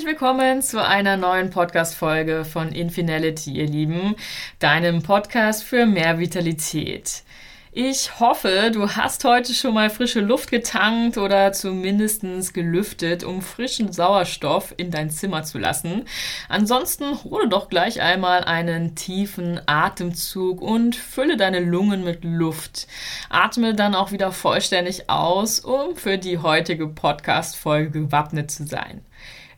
Herzlich 0.00 0.18
willkommen 0.18 0.62
zu 0.62 0.82
einer 0.82 1.18
neuen 1.18 1.50
Podcast-Folge 1.50 2.46
von 2.46 2.72
Infinality, 2.72 3.50
ihr 3.50 3.66
Lieben, 3.66 4.16
deinem 4.58 5.02
Podcast 5.02 5.62
für 5.62 5.84
mehr 5.84 6.18
Vitalität. 6.18 7.22
Ich 7.70 8.18
hoffe, 8.18 8.70
du 8.72 8.88
hast 8.88 9.22
heute 9.24 9.52
schon 9.52 9.74
mal 9.74 9.90
frische 9.90 10.20
Luft 10.20 10.50
getankt 10.50 11.18
oder 11.18 11.52
zumindest 11.52 12.54
gelüftet, 12.54 13.24
um 13.24 13.42
frischen 13.42 13.92
Sauerstoff 13.92 14.72
in 14.78 14.90
dein 14.90 15.10
Zimmer 15.10 15.42
zu 15.42 15.58
lassen. 15.58 16.06
Ansonsten 16.48 17.22
hole 17.22 17.50
doch 17.50 17.68
gleich 17.68 18.00
einmal 18.00 18.42
einen 18.44 18.94
tiefen 18.94 19.60
Atemzug 19.66 20.62
und 20.62 20.96
fülle 20.96 21.36
deine 21.36 21.60
Lungen 21.60 22.04
mit 22.04 22.24
Luft. 22.24 22.86
Atme 23.28 23.74
dann 23.74 23.94
auch 23.94 24.12
wieder 24.12 24.32
vollständig 24.32 25.10
aus, 25.10 25.60
um 25.60 25.94
für 25.94 26.16
die 26.16 26.38
heutige 26.38 26.86
Podcast-Folge 26.86 27.90
gewappnet 27.90 28.50
zu 28.50 28.66
sein. 28.66 29.02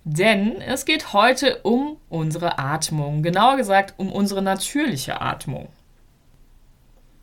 Denn 0.05 0.61
es 0.61 0.85
geht 0.85 1.13
heute 1.13 1.59
um 1.63 1.97
unsere 2.09 2.59
Atmung, 2.59 3.23
genauer 3.23 3.57
gesagt 3.57 3.95
um 3.99 4.11
unsere 4.11 4.43
natürliche 4.43 5.21
Atmung. 5.21 5.69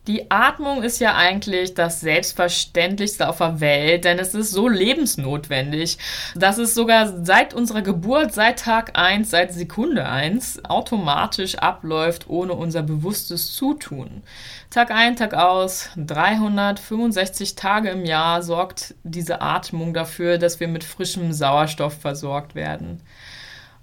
Die 0.06 0.30
Atmung 0.30 0.82
ist 0.82 0.98
ja 0.98 1.14
eigentlich 1.14 1.74
das 1.74 2.00
Selbstverständlichste 2.00 3.28
auf 3.28 3.36
der 3.36 3.60
Welt, 3.60 4.04
denn 4.04 4.18
es 4.18 4.34
ist 4.34 4.50
so 4.50 4.66
lebensnotwendig, 4.66 5.98
dass 6.34 6.56
es 6.56 6.74
sogar 6.74 7.22
seit 7.22 7.52
unserer 7.52 7.82
Geburt, 7.82 8.32
seit 8.32 8.60
Tag 8.60 8.98
1, 8.98 9.28
seit 9.28 9.52
Sekunde 9.52 10.06
1 10.06 10.64
automatisch 10.64 11.56
abläuft, 11.56 12.30
ohne 12.30 12.54
unser 12.54 12.82
bewusstes 12.82 13.52
Zutun. 13.52 14.22
Tag 14.70 14.90
ein, 14.90 15.16
Tag 15.16 15.34
aus, 15.34 15.90
365 15.96 17.54
Tage 17.54 17.90
im 17.90 18.06
Jahr 18.06 18.42
sorgt 18.42 18.94
diese 19.02 19.42
Atmung 19.42 19.92
dafür, 19.92 20.38
dass 20.38 20.60
wir 20.60 20.68
mit 20.68 20.82
frischem 20.82 21.34
Sauerstoff 21.34 22.00
versorgt 22.00 22.54
werden. 22.54 23.02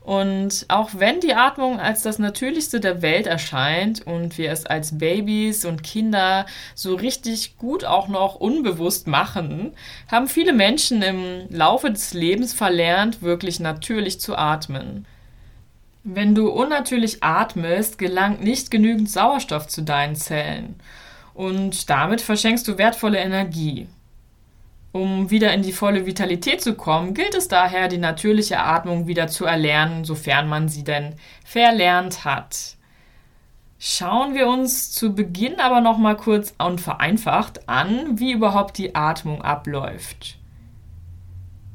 Und 0.07 0.67
auch 0.69 0.91
wenn 0.93 1.19
die 1.19 1.33
Atmung 1.33 1.81
als 1.81 2.01
das 2.01 2.17
Natürlichste 2.17 2.79
der 2.79 3.01
Welt 3.01 3.27
erscheint 3.27 4.07
und 4.07 4.37
wir 4.37 4.53
es 4.53 4.65
als 4.65 4.99
Babys 4.99 5.65
und 5.65 5.83
Kinder 5.83 6.45
so 6.75 6.95
richtig 6.95 7.57
gut 7.57 7.83
auch 7.83 8.07
noch 8.07 8.35
unbewusst 8.35 9.07
machen, 9.07 9.73
haben 10.09 10.29
viele 10.29 10.53
Menschen 10.53 11.01
im 11.01 11.49
Laufe 11.49 11.91
des 11.91 12.13
Lebens 12.13 12.53
verlernt, 12.53 13.21
wirklich 13.21 13.59
natürlich 13.59 14.21
zu 14.21 14.37
atmen. 14.37 15.05
Wenn 16.05 16.33
du 16.35 16.51
unnatürlich 16.51 17.21
atmest, 17.21 17.97
gelangt 17.97 18.41
nicht 18.41 18.71
genügend 18.71 19.09
Sauerstoff 19.11 19.67
zu 19.67 19.81
deinen 19.81 20.15
Zellen. 20.15 20.79
Und 21.33 21.89
damit 21.89 22.21
verschenkst 22.21 22.65
du 22.65 22.77
wertvolle 22.77 23.17
Energie. 23.17 23.89
Um 24.91 25.29
wieder 25.29 25.53
in 25.53 25.61
die 25.61 25.73
volle 25.73 26.05
Vitalität 26.05 26.61
zu 26.61 26.75
kommen, 26.75 27.13
gilt 27.13 27.35
es 27.35 27.47
daher, 27.47 27.87
die 27.87 27.97
natürliche 27.97 28.59
Atmung 28.59 29.07
wieder 29.07 29.27
zu 29.27 29.45
erlernen, 29.45 30.05
sofern 30.05 30.47
man 30.47 30.69
sie 30.69 30.83
denn 30.83 31.15
verlernt 31.45 32.25
hat. 32.25 32.77
Schauen 33.79 34.33
wir 34.33 34.47
uns 34.47 34.91
zu 34.91 35.13
Beginn 35.13 35.59
aber 35.59 35.81
noch 35.81 35.99
mal 35.99 36.17
kurz 36.17 36.55
und 36.57 36.81
vereinfacht 36.81 37.69
an, 37.69 38.19
wie 38.19 38.31
überhaupt 38.31 38.77
die 38.79 38.95
Atmung 38.95 39.43
abläuft. 39.43 40.37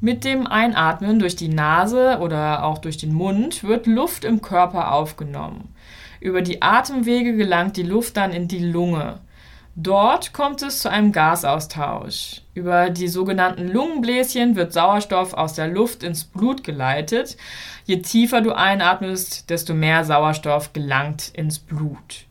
Mit 0.01 0.25
dem 0.25 0.45
Einatmen 0.45 1.19
durch 1.19 1.37
die 1.37 1.47
Nase 1.47 2.17
oder 2.19 2.65
auch 2.65 2.79
durch 2.79 2.97
den 2.97 3.13
Mund 3.13 3.63
wird 3.63 3.87
Luft 3.87 4.25
im 4.25 4.41
Körper 4.41 4.91
aufgenommen. 4.91 5.73
Über 6.19 6.41
die 6.41 6.61
Atemwege 6.61 7.37
gelangt 7.37 7.77
die 7.77 7.83
Luft 7.83 8.17
dann 8.17 8.33
in 8.33 8.49
die 8.49 8.59
Lunge. 8.59 9.21
Dort 9.75 10.33
kommt 10.33 10.61
es 10.61 10.79
zu 10.79 10.89
einem 10.89 11.11
Gasaustausch. 11.11 12.41
Über 12.53 12.91
die 12.91 13.07
sogenannten 13.07 13.67
Lungenbläschen 13.67 14.55
wird 14.55 14.71
Sauerstoff 14.71 15.33
aus 15.33 15.53
der 15.53 15.67
Luft 15.67 16.03
ins 16.03 16.25
Blut 16.25 16.63
geleitet. 16.63 17.37
Je 17.85 17.97
tiefer 17.97 18.41
du 18.41 18.51
einatmest, 18.51 19.49
desto 19.49 19.73
mehr 19.73 20.03
Sauerstoff 20.03 20.73
gelangt 20.73 21.31
ins 21.33 21.57
Blut. 21.57 22.27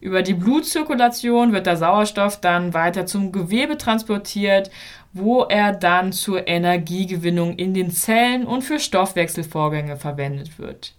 Über 0.00 0.22
die 0.22 0.32
Blutzirkulation 0.32 1.52
wird 1.52 1.66
der 1.66 1.76
Sauerstoff 1.76 2.40
dann 2.40 2.72
weiter 2.72 3.04
zum 3.04 3.32
Gewebe 3.32 3.76
transportiert, 3.76 4.70
wo 5.12 5.42
er 5.42 5.72
dann 5.72 6.12
zur 6.12 6.48
Energiegewinnung 6.48 7.56
in 7.56 7.74
den 7.74 7.90
Zellen 7.90 8.46
und 8.46 8.62
für 8.62 8.78
Stoffwechselvorgänge 8.78 9.98
verwendet 9.98 10.58
wird. 10.58 10.94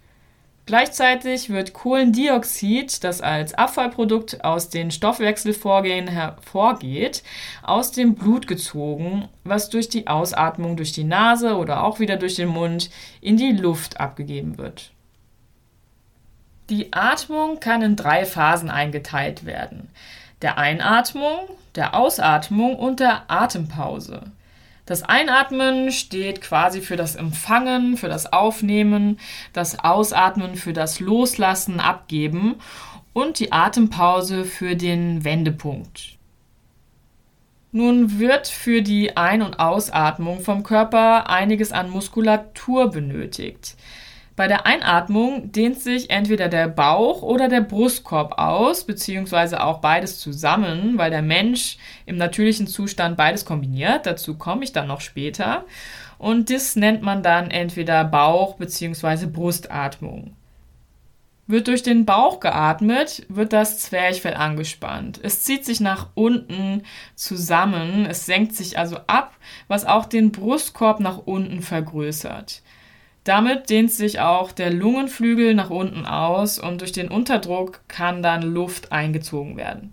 Gleichzeitig 0.66 1.50
wird 1.50 1.72
Kohlendioxid, 1.72 3.02
das 3.02 3.20
als 3.20 3.54
Abfallprodukt 3.54 4.44
aus 4.44 4.68
den 4.68 4.90
Stoffwechselvorgängen 4.90 6.08
hervorgeht, 6.08 7.24
aus 7.62 7.90
dem 7.90 8.14
Blut 8.14 8.46
gezogen, 8.46 9.28
was 9.42 9.68
durch 9.68 9.88
die 9.88 10.06
Ausatmung 10.06 10.76
durch 10.76 10.92
die 10.92 11.04
Nase 11.04 11.56
oder 11.56 11.82
auch 11.82 11.98
wieder 11.98 12.16
durch 12.16 12.36
den 12.36 12.48
Mund 12.48 12.90
in 13.20 13.36
die 13.36 13.52
Luft 13.52 13.98
abgegeben 13.98 14.58
wird. 14.58 14.92
Die 16.68 16.92
Atmung 16.92 17.58
kann 17.58 17.82
in 17.82 17.96
drei 17.96 18.24
Phasen 18.24 18.70
eingeteilt 18.70 19.44
werden. 19.44 19.88
Der 20.40 20.56
Einatmung, 20.56 21.48
der 21.74 21.96
Ausatmung 21.96 22.76
und 22.76 23.00
der 23.00 23.28
Atempause. 23.28 24.22
Das 24.90 25.04
Einatmen 25.04 25.92
steht 25.92 26.40
quasi 26.40 26.80
für 26.80 26.96
das 26.96 27.14
Empfangen, 27.14 27.96
für 27.96 28.08
das 28.08 28.32
Aufnehmen, 28.32 29.20
das 29.52 29.78
Ausatmen 29.78 30.56
für 30.56 30.72
das 30.72 30.98
Loslassen, 30.98 31.78
Abgeben 31.78 32.56
und 33.12 33.38
die 33.38 33.52
Atempause 33.52 34.44
für 34.44 34.74
den 34.74 35.22
Wendepunkt. 35.22 36.18
Nun 37.70 38.18
wird 38.18 38.48
für 38.48 38.82
die 38.82 39.16
Ein- 39.16 39.42
und 39.42 39.60
Ausatmung 39.60 40.40
vom 40.40 40.64
Körper 40.64 41.30
einiges 41.30 41.70
an 41.70 41.88
Muskulatur 41.88 42.90
benötigt. 42.90 43.76
Bei 44.40 44.48
der 44.48 44.64
Einatmung 44.64 45.52
dehnt 45.52 45.80
sich 45.80 46.08
entweder 46.08 46.48
der 46.48 46.66
Bauch 46.66 47.20
oder 47.20 47.48
der 47.48 47.60
Brustkorb 47.60 48.38
aus, 48.38 48.84
beziehungsweise 48.84 49.62
auch 49.62 49.80
beides 49.80 50.18
zusammen, 50.18 50.96
weil 50.96 51.10
der 51.10 51.20
Mensch 51.20 51.76
im 52.06 52.16
natürlichen 52.16 52.66
Zustand 52.66 53.18
beides 53.18 53.44
kombiniert. 53.44 54.06
Dazu 54.06 54.38
komme 54.38 54.64
ich 54.64 54.72
dann 54.72 54.86
noch 54.86 55.02
später. 55.02 55.66
Und 56.16 56.48
das 56.48 56.74
nennt 56.74 57.02
man 57.02 57.22
dann 57.22 57.50
entweder 57.50 58.02
Bauch- 58.02 58.56
beziehungsweise 58.56 59.26
Brustatmung. 59.26 60.34
Wird 61.46 61.68
durch 61.68 61.82
den 61.82 62.06
Bauch 62.06 62.40
geatmet, 62.40 63.26
wird 63.28 63.52
das 63.52 63.80
Zwerchfell 63.80 64.32
angespannt. 64.32 65.20
Es 65.22 65.42
zieht 65.42 65.66
sich 65.66 65.80
nach 65.80 66.08
unten 66.14 66.84
zusammen, 67.14 68.06
es 68.06 68.24
senkt 68.24 68.54
sich 68.54 68.78
also 68.78 69.00
ab, 69.06 69.34
was 69.68 69.84
auch 69.84 70.06
den 70.06 70.32
Brustkorb 70.32 70.98
nach 70.98 71.18
unten 71.26 71.60
vergrößert. 71.60 72.62
Damit 73.24 73.68
dehnt 73.68 73.92
sich 73.92 74.20
auch 74.20 74.50
der 74.50 74.72
Lungenflügel 74.72 75.54
nach 75.54 75.70
unten 75.70 76.06
aus 76.06 76.58
und 76.58 76.80
durch 76.80 76.92
den 76.92 77.08
Unterdruck 77.08 77.80
kann 77.86 78.22
dann 78.22 78.42
Luft 78.42 78.92
eingezogen 78.92 79.56
werden. 79.56 79.92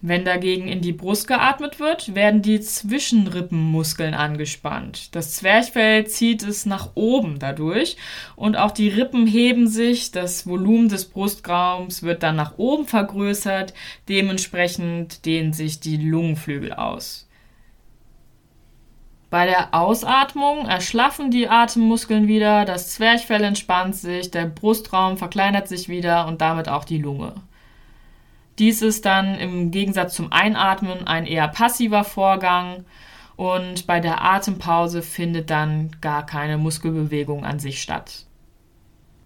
Wenn 0.00 0.24
dagegen 0.24 0.68
in 0.68 0.80
die 0.80 0.92
Brust 0.92 1.26
geatmet 1.26 1.80
wird, 1.80 2.14
werden 2.14 2.40
die 2.40 2.60
Zwischenrippenmuskeln 2.60 4.14
angespannt. 4.14 5.14
Das 5.16 5.34
Zwerchfell 5.34 6.06
zieht 6.06 6.44
es 6.44 6.66
nach 6.66 6.90
oben 6.94 7.40
dadurch 7.40 7.96
und 8.36 8.56
auch 8.56 8.70
die 8.70 8.88
Rippen 8.88 9.26
heben 9.26 9.66
sich, 9.66 10.12
das 10.12 10.46
Volumen 10.46 10.88
des 10.88 11.04
Brustraums 11.06 12.04
wird 12.04 12.22
dann 12.22 12.36
nach 12.36 12.58
oben 12.58 12.86
vergrößert, 12.86 13.74
dementsprechend 14.08 15.24
dehnen 15.26 15.52
sich 15.52 15.80
die 15.80 15.96
Lungenflügel 15.96 16.72
aus. 16.74 17.27
Bei 19.30 19.44
der 19.44 19.74
Ausatmung 19.74 20.66
erschlaffen 20.66 21.30
die 21.30 21.48
Atemmuskeln 21.48 22.28
wieder, 22.28 22.64
das 22.64 22.94
Zwerchfell 22.94 23.44
entspannt 23.44 23.94
sich, 23.94 24.30
der 24.30 24.46
Brustraum 24.46 25.18
verkleinert 25.18 25.68
sich 25.68 25.88
wieder 25.88 26.26
und 26.26 26.40
damit 26.40 26.68
auch 26.68 26.84
die 26.84 26.98
Lunge. 26.98 27.34
Dies 28.58 28.80
ist 28.80 29.04
dann 29.04 29.34
im 29.34 29.70
Gegensatz 29.70 30.14
zum 30.14 30.32
Einatmen 30.32 31.06
ein 31.06 31.26
eher 31.26 31.48
passiver 31.48 32.04
Vorgang 32.04 32.84
und 33.36 33.86
bei 33.86 34.00
der 34.00 34.24
Atempause 34.24 35.02
findet 35.02 35.50
dann 35.50 35.90
gar 36.00 36.24
keine 36.24 36.56
Muskelbewegung 36.56 37.44
an 37.44 37.60
sich 37.60 37.82
statt. 37.82 38.24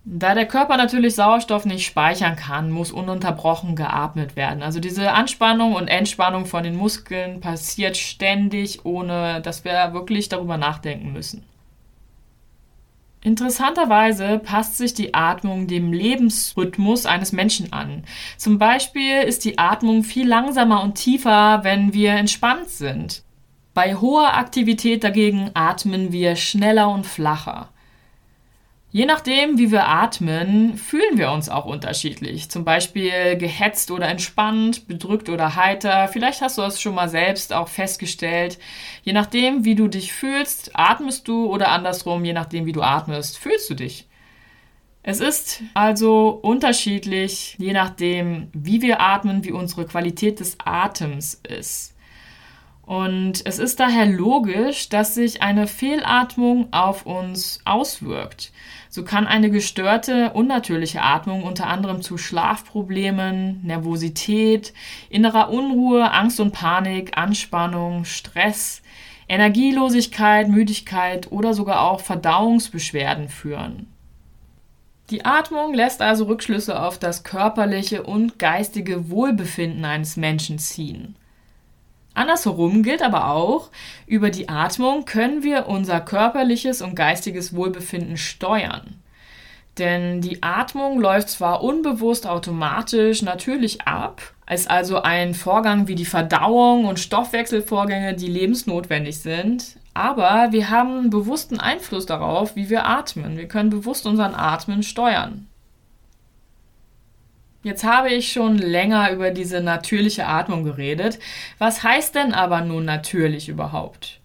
Da 0.05 0.35
der 0.35 0.47
Körper 0.47 0.77
natürlich 0.77 1.15
Sauerstoff 1.15 1.65
nicht 1.65 1.87
speichern 1.87 2.35
kann, 2.35 2.73
muss 2.73 2.91
ununterbrochen 2.91 3.77
geatmet 3.77 4.35
werden. 4.35 4.63
Also 4.63 4.81
diese 4.81 5.13
Anspannung 5.13 5.75
und 5.75 5.87
Entspannung 5.87 6.45
von 6.45 6.65
den 6.65 6.77
Muskeln 6.77 7.41
passiert 7.41 7.97
ständig, 7.97 8.85
ohne 8.85 9.41
dass 9.43 9.65
wir 9.65 9.95
wirklich 9.95 10.29
darüber 10.29 10.57
nachdenken 10.57 11.13
müssen. 11.13 11.45
Interessanterweise 13.25 14.41
passt 14.41 14.77
sich 14.77 14.95
die 14.95 15.15
Atmung 15.15 15.69
dem 15.69 15.93
Lebensrhythmus 15.93 17.07
eines 17.07 17.31
Menschen 17.31 17.73
an. 17.73 18.03
Zum 18.37 18.59
Beispiel 18.59 19.23
ist 19.23 19.45
die 19.45 19.59
Atmung 19.59 20.03
viel 20.03 20.27
langsamer 20.27 20.83
und 20.83 20.97
tiefer, 20.97 21.61
wenn 21.63 21.95
wir 21.95 22.15
entspannt 22.15 22.69
sind. 22.69 23.23
Bei 23.75 23.95
hoher 23.95 24.35
Aktivität 24.35 25.05
dagegen 25.05 25.53
atmen 25.55 26.11
wir 26.11 26.35
schneller 26.35 26.91
und 26.91 27.07
flacher. 27.07 27.69
Je 28.95 29.07
nachdem, 29.07 29.57
wie 29.57 29.71
wir 29.71 29.89
atmen, 29.89 30.77
fühlen 30.77 31.17
wir 31.17 31.31
uns 31.31 31.49
auch 31.49 31.65
unterschiedlich. 31.65 32.51
Zum 32.51 32.67
Beispiel 32.67 33.39
gehetzt 33.39 33.91
oder 33.91 34.07
entspannt, 34.07 34.87
bedrückt 34.87 35.31
oder 35.31 35.57
heiter. 35.57 36.09
Vielleicht 36.09 36.43
hast 36.43 36.59
du 36.59 36.63
das 36.63 36.79
schon 36.79 36.95
mal 36.95 37.09
selbst 37.09 37.55
auch 37.55 37.69
festgestellt. 37.69 38.59
Je 39.03 39.15
nachdem, 39.15 39.65
wie 39.65 39.77
du 39.77 39.89
dich 39.89 40.13
fühlst, 40.13 40.73
atmest 40.75 41.27
du 41.27 41.47
oder 41.47 41.71
andersrum, 41.71 42.23
je 42.23 42.35
nachdem, 42.35 42.67
wie 42.67 42.73
du 42.73 42.83
atmest, 42.83 43.39
fühlst 43.39 43.71
du 43.71 43.75
dich. 43.75 44.09
Es 45.03 45.21
ist 45.21 45.63
also 45.73 46.29
unterschiedlich, 46.29 47.57
je 47.59 47.73
nachdem, 47.73 48.49
wie 48.53 48.83
wir 48.83 49.01
atmen, 49.01 49.43
wie 49.43 49.53
unsere 49.53 49.87
Qualität 49.87 50.39
des 50.39 50.59
Atems 50.63 51.41
ist. 51.49 51.92
Und 52.85 53.47
es 53.47 53.59
ist 53.59 53.79
daher 53.79 54.07
logisch, 54.07 54.89
dass 54.89 55.15
sich 55.15 55.41
eine 55.41 55.67
Fehlatmung 55.67 56.73
auf 56.73 57.07
uns 57.07 57.61
auswirkt. 57.65 58.53
So 58.89 59.05
kann 59.05 59.27
eine 59.27 59.51
gestörte, 59.51 60.33
unnatürliche 60.35 61.01
Atmung 61.01 61.45
unter 61.45 61.69
anderem 61.69 62.03
zu 62.03 62.19
Schlafproblemen, 62.19 63.65
Nervosität, 63.65 64.75
innerer 65.09 65.51
Unruhe, 65.51 66.11
Angst 66.13 66.41
und 66.41 66.53
Panik, 66.53 67.17
Anspannung, 67.17 68.05
Stress, 68.05 68.83
Energielosigkeit, 69.29 70.49
Müdigkeit 70.49 71.31
oder 71.31 71.55
sogar 71.55 71.83
auch 71.83 72.01
Verdauungsbeschwerden 72.01 73.29
führen. 73.29 73.87
Die 75.11 75.25
Atmung 75.25 75.73
lässt 75.73 76.03
also 76.03 76.25
Rückschlüsse 76.25 76.83
auf 76.83 76.99
das 76.99 77.23
körperliche 77.23 78.03
und 78.03 78.39
geistige 78.39 79.09
Wohlbefinden 79.09 79.85
eines 79.85 80.17
Menschen 80.17 80.59
ziehen. 80.59 81.17
Andersherum 82.15 82.83
gilt 82.83 83.03
aber 83.03 83.31
auch, 83.31 83.71
über 84.07 84.31
die 84.31 84.49
Atmung 84.49 85.05
können 85.05 85.43
wir 85.43 85.67
unser 85.67 86.01
körperliches 86.01 86.83
und 86.83 86.95
geistiges 86.95 87.55
Wohlbefinden 87.55 88.17
steuern. 88.17 89.03
Denn 89.79 90.21
die 90.21 90.43
Atmung 90.43 91.01
läuft 91.01 91.31
zwar 91.31 91.63
unbewusst 91.63 92.27
automatisch 92.27 93.23
natürlich 93.23 93.83
ab, 93.83 94.21
ist 94.51 94.71
also 94.71 95.01
ein 95.01 95.33
Vorgang 95.33 95.89
wie 95.89 95.95
die 95.95 96.05
Verdauung 96.05 96.85
und 96.85 97.01
Stoffwechselvorgänge, 97.01 98.15
die 98.15 98.27
lebensnotwendig 98.27 99.19
sind, 99.19 99.79
aber 99.95 100.49
wir 100.53 100.69
haben 100.69 101.09
bewussten 101.09 101.59
Einfluss 101.59 102.05
darauf, 102.05 102.57
wie 102.57 102.69
wir 102.69 102.87
atmen. 102.87 103.37
Wir 103.37 103.49
können 103.49 103.71
bewusst 103.71 104.07
unseren 104.07 104.35
Atmen 104.35 104.83
steuern. 104.83 105.49
Jetzt 107.63 107.85
habe 107.85 108.11
ich 108.11 108.33
schon 108.33 108.59
länger 108.59 109.13
über 109.13 109.31
diese 109.31 109.61
natürliche 109.61 110.27
Atmung 110.27 110.65
geredet. 110.65 111.21
Was 111.59 111.85
heißt 111.85 112.17
denn 112.17 112.35
aber 112.35 112.61
nun 112.63 112.85
natürlich 112.85 113.49
überhaupt? 113.49 114.19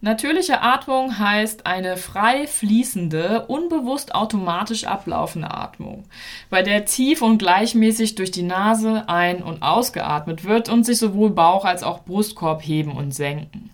Natürliche 0.00 0.60
Atmung 0.62 1.18
heißt 1.18 1.66
eine 1.66 1.96
frei 1.96 2.46
fließende, 2.46 3.46
unbewusst 3.46 4.14
automatisch 4.14 4.84
ablaufende 4.84 5.50
Atmung, 5.50 6.04
bei 6.48 6.62
der 6.62 6.84
tief 6.84 7.22
und 7.22 7.38
gleichmäßig 7.38 8.14
durch 8.14 8.30
die 8.30 8.44
Nase 8.44 9.08
ein- 9.08 9.42
und 9.42 9.62
ausgeatmet 9.62 10.44
wird 10.44 10.68
und 10.68 10.84
sich 10.84 10.98
sowohl 10.98 11.30
Bauch 11.30 11.64
als 11.64 11.82
auch 11.82 12.04
Brustkorb 12.04 12.62
heben 12.62 12.92
und 12.92 13.12
senken. 13.12 13.70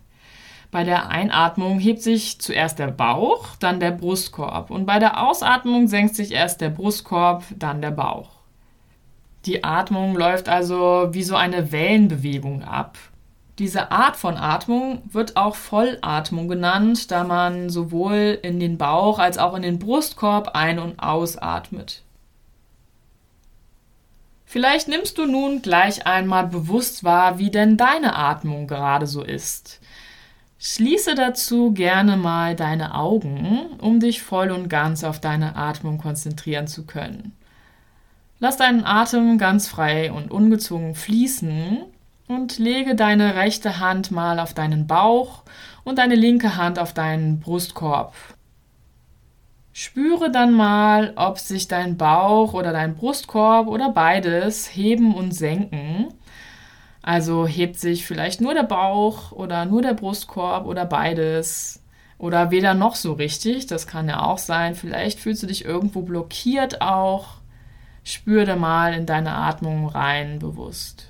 Bei 0.70 0.84
der 0.84 1.10
Einatmung 1.10 1.78
hebt 1.78 2.00
sich 2.00 2.40
zuerst 2.40 2.78
der 2.78 2.86
Bauch, 2.86 3.48
dann 3.60 3.78
der 3.78 3.90
Brustkorb 3.90 4.70
und 4.70 4.86
bei 4.86 4.98
der 4.98 5.22
Ausatmung 5.22 5.88
senkt 5.88 6.14
sich 6.14 6.32
erst 6.32 6.62
der 6.62 6.70
Brustkorb, 6.70 7.44
dann 7.58 7.82
der 7.82 7.90
Bauch. 7.90 8.31
Die 9.44 9.64
Atmung 9.64 10.16
läuft 10.16 10.48
also 10.48 11.08
wie 11.12 11.24
so 11.24 11.34
eine 11.34 11.72
Wellenbewegung 11.72 12.62
ab. 12.62 12.96
Diese 13.58 13.90
Art 13.90 14.16
von 14.16 14.36
Atmung 14.36 15.02
wird 15.04 15.36
auch 15.36 15.56
Vollatmung 15.56 16.48
genannt, 16.48 17.10
da 17.10 17.24
man 17.24 17.68
sowohl 17.68 18.38
in 18.42 18.60
den 18.60 18.78
Bauch 18.78 19.18
als 19.18 19.38
auch 19.38 19.54
in 19.54 19.62
den 19.62 19.78
Brustkorb 19.78 20.50
ein- 20.54 20.78
und 20.78 20.98
ausatmet. 21.00 22.02
Vielleicht 24.46 24.88
nimmst 24.88 25.18
du 25.18 25.26
nun 25.26 25.62
gleich 25.62 26.06
einmal 26.06 26.46
bewusst 26.46 27.04
wahr, 27.04 27.38
wie 27.38 27.50
denn 27.50 27.76
deine 27.76 28.16
Atmung 28.16 28.66
gerade 28.66 29.06
so 29.06 29.22
ist. 29.22 29.80
Schließe 30.58 31.14
dazu 31.14 31.72
gerne 31.72 32.16
mal 32.16 32.54
deine 32.54 32.94
Augen, 32.94 33.66
um 33.78 33.98
dich 33.98 34.22
voll 34.22 34.50
und 34.50 34.68
ganz 34.68 35.04
auf 35.04 35.20
deine 35.20 35.56
Atmung 35.56 35.98
konzentrieren 35.98 36.68
zu 36.68 36.84
können. 36.84 37.36
Lass 38.42 38.56
deinen 38.56 38.84
Atem 38.84 39.38
ganz 39.38 39.68
frei 39.68 40.10
und 40.10 40.32
ungezwungen 40.32 40.96
fließen 40.96 41.84
und 42.26 42.58
lege 42.58 42.96
deine 42.96 43.36
rechte 43.36 43.78
Hand 43.78 44.10
mal 44.10 44.40
auf 44.40 44.52
deinen 44.52 44.88
Bauch 44.88 45.44
und 45.84 45.98
deine 45.98 46.16
linke 46.16 46.56
Hand 46.56 46.80
auf 46.80 46.92
deinen 46.92 47.38
Brustkorb. 47.38 48.14
Spüre 49.72 50.32
dann 50.32 50.52
mal, 50.54 51.12
ob 51.14 51.38
sich 51.38 51.68
dein 51.68 51.96
Bauch 51.96 52.52
oder 52.52 52.72
dein 52.72 52.96
Brustkorb 52.96 53.68
oder 53.68 53.90
beides 53.90 54.74
heben 54.74 55.14
und 55.14 55.30
senken. 55.30 56.08
Also 57.00 57.46
hebt 57.46 57.78
sich 57.78 58.04
vielleicht 58.04 58.40
nur 58.40 58.54
der 58.54 58.64
Bauch 58.64 59.30
oder 59.30 59.66
nur 59.66 59.82
der 59.82 59.94
Brustkorb 59.94 60.66
oder 60.66 60.84
beides. 60.84 61.80
Oder 62.18 62.50
weder 62.50 62.74
noch 62.74 62.96
so 62.96 63.12
richtig, 63.12 63.68
das 63.68 63.86
kann 63.86 64.08
ja 64.08 64.24
auch 64.24 64.38
sein. 64.38 64.74
Vielleicht 64.74 65.20
fühlst 65.20 65.44
du 65.44 65.46
dich 65.46 65.64
irgendwo 65.64 66.02
blockiert 66.02 66.82
auch. 66.82 67.41
Spür 68.04 68.44
da 68.44 68.56
mal 68.56 68.94
in 68.94 69.06
deine 69.06 69.32
Atmung 69.32 69.88
rein 69.88 70.38
bewusst. 70.38 71.06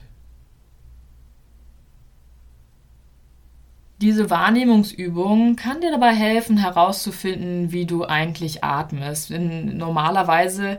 Diese 4.03 4.31
Wahrnehmungsübung 4.31 5.55
kann 5.55 5.81
dir 5.81 5.93
dabei 5.93 6.13
helfen, 6.13 6.59
herauszufinden, 6.59 7.71
wie 7.71 7.87
du 7.87 8.05
eigentlich 8.05 8.65
atmest. 8.65 9.31
Denn 9.31 9.77
normalerweise 9.77 10.79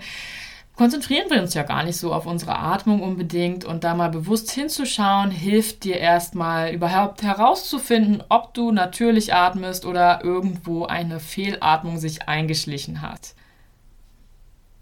konzentrieren 0.75 1.30
wir 1.30 1.42
uns 1.42 1.54
ja 1.54 1.63
gar 1.63 1.83
nicht 1.83 1.95
so 1.95 2.13
auf 2.13 2.25
unsere 2.25 2.60
Atmung 2.60 3.01
unbedingt 3.01 3.63
und 3.63 3.86
da 3.86 3.95
mal 3.95 4.10
bewusst 4.10 4.51
hinzuschauen, 4.51 5.31
hilft 5.31 5.86
dir 5.86 5.98
erstmal 5.98 6.74
überhaupt 6.74 7.24
herauszufinden, 7.24 8.21
ob 8.27 8.54
du 8.54 8.71
natürlich 8.71 9.33
atmest 9.33 9.86
oder 9.86 10.24
irgendwo 10.24 10.86
eine 10.86 11.21
Fehlatmung 11.21 12.00
sich 12.00 12.27
eingeschlichen 12.27 13.01
hat 13.01 13.36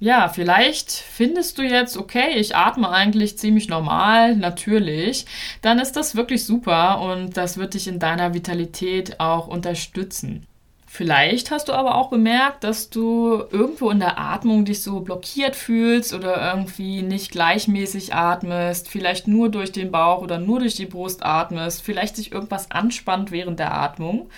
ja, 0.01 0.30
vielleicht 0.30 0.92
findest 0.92 1.59
du 1.59 1.62
jetzt, 1.62 1.95
okay, 1.95 2.31
ich 2.36 2.56
atme 2.56 2.89
eigentlich 2.89 3.38
ziemlich 3.38 3.69
normal, 3.69 4.36
natürlich, 4.36 5.27
dann 5.62 5.77
ist 5.77 5.92
das 5.92 6.15
wirklich 6.15 6.44
super 6.44 7.01
und 7.01 7.38
das 7.38 7.57
wird 7.59 7.75
dich 7.75 7.88
in 7.88 8.00
deiner 8.00 8.33
Vitalität 8.33 9.19
auch 9.19 9.48
unterstützen. 9.48 10.48
Vielleicht 10.88 11.51
hast 11.51 11.69
du 11.69 11.74
aber 11.74 11.98
auch 11.98 12.09
bemerkt, 12.09 12.63
dass 12.63 12.89
du 12.89 13.44
irgendwo 13.51 13.92
in 13.92 14.00
der 14.00 14.18
Atmung 14.18 14.65
dich 14.65 14.81
so 14.81 15.01
blockiert 15.01 15.56
fühlst 15.56 16.15
oder 16.15 16.51
irgendwie 16.51 17.04
nicht 17.04 17.30
gleichmäßig 17.30 18.16
atmest, 18.16 18.90
vielleicht 18.90 19.28
nur 19.28 19.49
durch 19.49 19.71
den 19.71 19.92
Bauch 19.92 20.23
oder 20.23 20.40
nur 20.40 20.61
durch 20.61 20.73
die 20.73 20.87
Brust 20.87 21.23
atmest, 21.23 21.83
vielleicht 21.83 22.16
sich 22.16 22.31
irgendwas 22.31 22.71
anspannt 22.71 23.30
während 23.30 23.59
der 23.59 23.71
Atmung. 23.75 24.31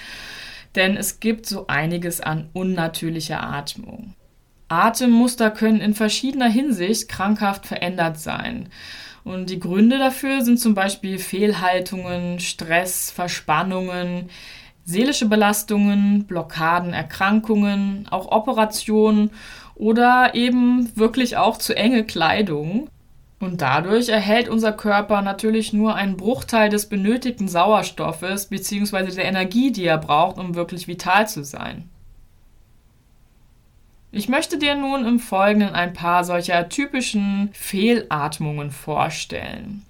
Denn 0.75 0.97
es 0.97 1.21
gibt 1.21 1.45
so 1.45 1.67
einiges 1.67 2.19
an 2.19 2.49
unnatürlicher 2.51 3.41
Atmung. 3.41 4.13
Atemmuster 4.73 5.51
können 5.51 5.81
in 5.81 5.93
verschiedener 5.93 6.49
Hinsicht 6.49 7.07
krankhaft 7.07 7.67
verändert 7.67 8.19
sein. 8.19 8.69
Und 9.23 9.49
die 9.49 9.59
Gründe 9.59 9.99
dafür 9.99 10.41
sind 10.41 10.59
zum 10.59 10.73
Beispiel 10.73 11.19
Fehlhaltungen, 11.19 12.39
Stress, 12.39 13.11
Verspannungen, 13.11 14.29
seelische 14.83 15.27
Belastungen, 15.27 16.25
Blockaden, 16.25 16.93
Erkrankungen, 16.93 18.07
auch 18.09 18.31
Operationen 18.31 19.31
oder 19.75 20.35
eben 20.35 20.91
wirklich 20.95 21.37
auch 21.37 21.57
zu 21.57 21.75
enge 21.75 22.03
Kleidung. 22.03 22.89
Und 23.39 23.61
dadurch 23.61 24.09
erhält 24.09 24.49
unser 24.49 24.71
Körper 24.71 25.21
natürlich 25.21 25.73
nur 25.73 25.95
einen 25.95 26.17
Bruchteil 26.17 26.69
des 26.69 26.87
benötigten 26.87 27.47
Sauerstoffes 27.47 28.47
bzw. 28.47 29.11
der 29.11 29.25
Energie, 29.25 29.71
die 29.71 29.85
er 29.85 29.97
braucht, 29.97 30.37
um 30.37 30.55
wirklich 30.55 30.87
vital 30.87 31.27
zu 31.27 31.43
sein. 31.43 31.89
Ich 34.15 34.29
möchte 34.29 34.59
dir 34.59 34.75
nun 34.75 35.07
im 35.07 35.17
Folgenden 35.17 35.73
ein 35.73 35.93
paar 35.93 36.23
solcher 36.23 36.69
typischen 36.69 37.49
Fehlatmungen 37.51 38.69
vorstellen. 38.69 39.83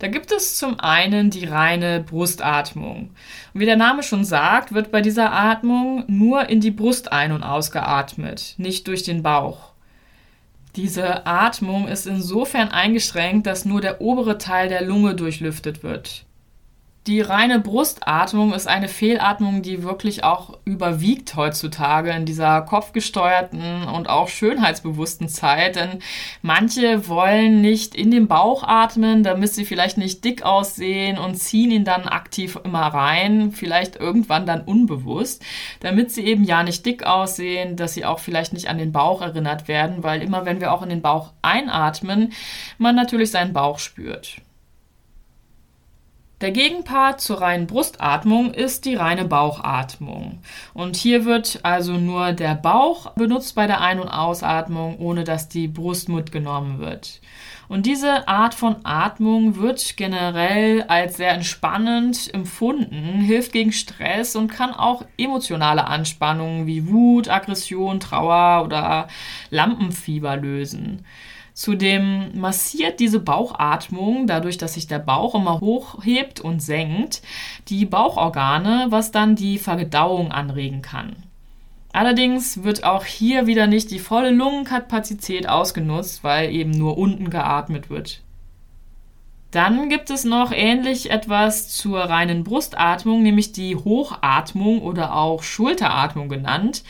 Da 0.00 0.08
gibt 0.08 0.32
es 0.32 0.56
zum 0.56 0.80
einen 0.80 1.30
die 1.30 1.44
reine 1.44 2.00
Brustatmung. 2.00 3.10
Wie 3.54 3.66
der 3.66 3.76
Name 3.76 4.02
schon 4.02 4.24
sagt, 4.24 4.74
wird 4.74 4.90
bei 4.90 5.02
dieser 5.02 5.32
Atmung 5.32 6.02
nur 6.08 6.48
in 6.48 6.60
die 6.60 6.72
Brust 6.72 7.12
ein- 7.12 7.30
und 7.30 7.44
ausgeatmet, 7.44 8.54
nicht 8.56 8.88
durch 8.88 9.04
den 9.04 9.22
Bauch. 9.22 9.70
Diese 10.74 11.24
Atmung 11.24 11.86
ist 11.86 12.08
insofern 12.08 12.70
eingeschränkt, 12.70 13.46
dass 13.46 13.64
nur 13.64 13.80
der 13.80 14.00
obere 14.00 14.36
Teil 14.38 14.68
der 14.68 14.82
Lunge 14.82 15.14
durchlüftet 15.14 15.84
wird. 15.84 16.24
Die 17.06 17.22
reine 17.22 17.60
Brustatmung 17.60 18.52
ist 18.52 18.68
eine 18.68 18.86
Fehlatmung, 18.86 19.62
die 19.62 19.82
wirklich 19.82 20.22
auch 20.22 20.58
überwiegt 20.66 21.34
heutzutage 21.34 22.10
in 22.10 22.26
dieser 22.26 22.60
kopfgesteuerten 22.60 23.84
und 23.84 24.10
auch 24.10 24.28
schönheitsbewussten 24.28 25.26
Zeit. 25.30 25.76
Denn 25.76 26.00
manche 26.42 27.08
wollen 27.08 27.62
nicht 27.62 27.94
in 27.94 28.10
den 28.10 28.28
Bauch 28.28 28.64
atmen, 28.64 29.22
damit 29.22 29.54
sie 29.54 29.64
vielleicht 29.64 29.96
nicht 29.96 30.22
dick 30.26 30.42
aussehen 30.42 31.16
und 31.16 31.36
ziehen 31.36 31.70
ihn 31.70 31.86
dann 31.86 32.06
aktiv 32.06 32.58
immer 32.64 32.88
rein, 32.88 33.52
vielleicht 33.52 33.96
irgendwann 33.96 34.44
dann 34.44 34.60
unbewusst, 34.60 35.42
damit 35.80 36.10
sie 36.10 36.26
eben 36.26 36.44
ja 36.44 36.62
nicht 36.62 36.84
dick 36.84 37.04
aussehen, 37.04 37.76
dass 37.76 37.94
sie 37.94 38.04
auch 38.04 38.18
vielleicht 38.18 38.52
nicht 38.52 38.68
an 38.68 38.76
den 38.76 38.92
Bauch 38.92 39.22
erinnert 39.22 39.68
werden, 39.68 40.02
weil 40.02 40.20
immer 40.20 40.44
wenn 40.44 40.60
wir 40.60 40.70
auch 40.70 40.82
in 40.82 40.90
den 40.90 41.00
Bauch 41.00 41.32
einatmen, 41.40 42.34
man 42.76 42.94
natürlich 42.94 43.30
seinen 43.30 43.54
Bauch 43.54 43.78
spürt. 43.78 44.42
Der 46.40 46.52
Gegenpart 46.52 47.20
zur 47.20 47.42
reinen 47.42 47.66
Brustatmung 47.66 48.54
ist 48.54 48.86
die 48.86 48.94
reine 48.94 49.26
Bauchatmung. 49.26 50.38
Und 50.72 50.96
hier 50.96 51.26
wird 51.26 51.60
also 51.64 51.92
nur 51.92 52.32
der 52.32 52.54
Bauch 52.54 53.10
benutzt 53.10 53.54
bei 53.54 53.66
der 53.66 53.82
Ein- 53.82 54.00
und 54.00 54.08
Ausatmung, 54.08 54.98
ohne 55.00 55.24
dass 55.24 55.50
die 55.50 55.68
Brust 55.68 56.08
mitgenommen 56.08 56.78
wird. 56.78 57.20
Und 57.68 57.84
diese 57.84 58.26
Art 58.26 58.54
von 58.54 58.76
Atmung 58.84 59.56
wird 59.56 59.98
generell 59.98 60.82
als 60.84 61.18
sehr 61.18 61.32
entspannend 61.32 62.32
empfunden, 62.32 63.20
hilft 63.20 63.52
gegen 63.52 63.72
Stress 63.72 64.34
und 64.34 64.48
kann 64.48 64.72
auch 64.72 65.04
emotionale 65.18 65.86
Anspannungen 65.86 66.66
wie 66.66 66.88
Wut, 66.88 67.28
Aggression, 67.28 68.00
Trauer 68.00 68.64
oder 68.64 69.08
Lampenfieber 69.50 70.38
lösen. 70.38 71.04
Zudem 71.60 72.30
massiert 72.40 73.00
diese 73.00 73.20
Bauchatmung, 73.20 74.26
dadurch, 74.26 74.56
dass 74.56 74.72
sich 74.72 74.86
der 74.86 74.98
Bauch 74.98 75.34
immer 75.34 75.60
hochhebt 75.60 76.40
und 76.40 76.60
senkt, 76.62 77.20
die 77.68 77.84
Bauchorgane, 77.84 78.86
was 78.88 79.10
dann 79.12 79.36
die 79.36 79.58
Verdauung 79.58 80.32
anregen 80.32 80.80
kann. 80.80 81.16
Allerdings 81.92 82.64
wird 82.64 82.84
auch 82.84 83.04
hier 83.04 83.46
wieder 83.46 83.66
nicht 83.66 83.90
die 83.90 83.98
volle 83.98 84.30
Lungenkapazität 84.30 85.50
ausgenutzt, 85.50 86.24
weil 86.24 86.50
eben 86.50 86.70
nur 86.70 86.96
unten 86.96 87.28
geatmet 87.28 87.90
wird. 87.90 88.22
Dann 89.50 89.90
gibt 89.90 90.08
es 90.08 90.24
noch 90.24 90.52
ähnlich 90.52 91.10
etwas 91.10 91.68
zur 91.68 91.98
reinen 92.00 92.42
Brustatmung, 92.42 93.22
nämlich 93.22 93.52
die 93.52 93.76
Hochatmung 93.76 94.80
oder 94.80 95.14
auch 95.14 95.42
Schulteratmung 95.42 96.30
genannt 96.30 96.84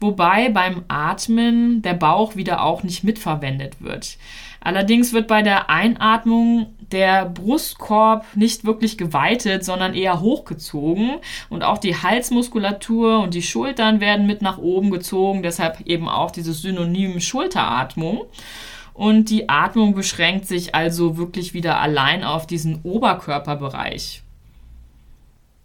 wobei 0.00 0.48
beim 0.50 0.84
Atmen 0.88 1.82
der 1.82 1.94
Bauch 1.94 2.36
wieder 2.36 2.62
auch 2.62 2.82
nicht 2.82 3.04
mitverwendet 3.04 3.80
wird. 3.80 4.18
Allerdings 4.60 5.12
wird 5.12 5.28
bei 5.28 5.42
der 5.42 5.70
Einatmung 5.70 6.74
der 6.90 7.26
Brustkorb 7.26 8.24
nicht 8.34 8.64
wirklich 8.64 8.98
geweitet, 8.98 9.64
sondern 9.64 9.94
eher 9.94 10.20
hochgezogen 10.20 11.12
und 11.48 11.62
auch 11.62 11.78
die 11.78 11.96
Halsmuskulatur 11.96 13.20
und 13.20 13.34
die 13.34 13.42
Schultern 13.42 14.00
werden 14.00 14.26
mit 14.26 14.42
nach 14.42 14.58
oben 14.58 14.90
gezogen, 14.90 15.42
deshalb 15.42 15.80
eben 15.82 16.08
auch 16.08 16.30
dieses 16.30 16.62
Synonym 16.62 17.20
Schulteratmung. 17.20 18.22
Und 18.94 19.30
die 19.30 19.48
Atmung 19.48 19.94
beschränkt 19.94 20.46
sich 20.46 20.74
also 20.74 21.16
wirklich 21.16 21.54
wieder 21.54 21.80
allein 21.80 22.24
auf 22.24 22.48
diesen 22.48 22.80
Oberkörperbereich. 22.82 24.22